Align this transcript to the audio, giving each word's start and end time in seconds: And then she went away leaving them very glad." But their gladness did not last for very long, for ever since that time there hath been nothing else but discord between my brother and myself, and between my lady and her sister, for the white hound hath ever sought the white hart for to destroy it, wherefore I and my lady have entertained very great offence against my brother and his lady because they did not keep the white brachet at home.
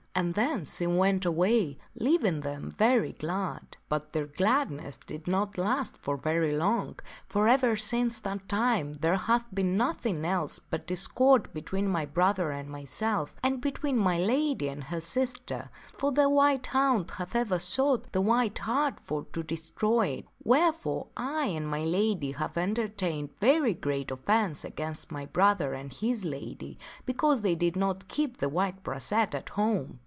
And 0.13 0.35
then 0.35 0.65
she 0.65 0.85
went 0.85 1.25
away 1.25 1.79
leaving 1.95 2.41
them 2.41 2.69
very 2.69 3.13
glad." 3.13 3.77
But 3.89 4.13
their 4.13 4.27
gladness 4.27 4.97
did 4.97 5.25
not 5.27 5.57
last 5.57 5.97
for 5.97 6.15
very 6.15 6.51
long, 6.51 6.99
for 7.27 7.47
ever 7.47 7.75
since 7.75 8.19
that 8.19 8.47
time 8.47 8.93
there 8.95 9.15
hath 9.15 9.45
been 9.55 9.77
nothing 9.77 10.23
else 10.23 10.59
but 10.59 10.85
discord 10.85 11.51
between 11.53 11.87
my 11.87 12.05
brother 12.05 12.51
and 12.51 12.69
myself, 12.69 13.33
and 13.41 13.61
between 13.61 13.97
my 13.97 14.19
lady 14.19 14.67
and 14.67 14.83
her 14.83 15.01
sister, 15.01 15.71
for 15.97 16.11
the 16.11 16.29
white 16.29 16.67
hound 16.67 17.09
hath 17.11 17.35
ever 17.35 17.57
sought 17.57 18.11
the 18.11 18.21
white 18.21 18.59
hart 18.59 18.99
for 18.99 19.23
to 19.33 19.41
destroy 19.41 20.07
it, 20.07 20.27
wherefore 20.43 21.07
I 21.17 21.45
and 21.47 21.67
my 21.67 21.83
lady 21.83 22.33
have 22.33 22.57
entertained 22.57 23.31
very 23.39 23.73
great 23.73 24.11
offence 24.11 24.63
against 24.65 25.11
my 25.11 25.25
brother 25.25 25.73
and 25.73 25.91
his 25.91 26.23
lady 26.25 26.77
because 27.05 27.41
they 27.41 27.55
did 27.55 27.75
not 27.75 28.07
keep 28.07 28.37
the 28.37 28.49
white 28.49 28.83
brachet 28.83 29.33
at 29.33 29.49
home. 29.49 29.99